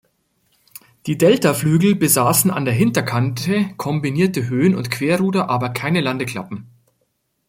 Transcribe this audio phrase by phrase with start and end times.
[1.05, 6.65] Die Deltaflügel besaßen an der Hinterkante kombinierte Höhen- und Querruder, aber keine Landeklappen.